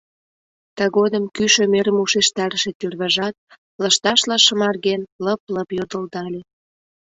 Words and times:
Тыгодым 0.77 1.23
кӱшӧ 1.35 1.63
мӧрым 1.73 1.97
ушештарыше 2.03 2.71
тӱрвыжат, 2.79 3.35
лышташла 3.81 4.37
шымарген, 4.45 5.01
лып-лып 5.25 5.69
йодылдале. 5.77 6.41